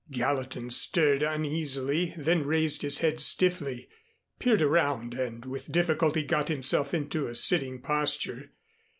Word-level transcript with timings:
Gallatin 0.09 0.71
stirred 0.71 1.21
uneasily, 1.21 2.15
then 2.17 2.43
raised 2.43 2.81
his 2.81 3.01
head 3.01 3.19
stiffly, 3.19 3.87
peered 4.39 4.63
around 4.63 5.13
and 5.13 5.45
with 5.45 5.71
difficulty 5.71 6.23
got 6.23 6.47
himself 6.47 6.95
into 6.95 7.27
a 7.27 7.35
sitting 7.35 7.79
posture. 7.79 8.49